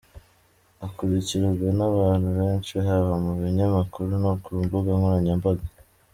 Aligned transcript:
Akurikirwa 0.85 1.69
n’ 1.77 1.81
abantu 1.89 2.27
benshi 2.37 2.73
haba 2.85 3.13
mu 3.23 3.33
binyamakuru 3.41 4.11
no 4.23 4.31
ku 4.43 4.49
mbuga 4.63 4.89
nkoranyambaga. 4.97 5.65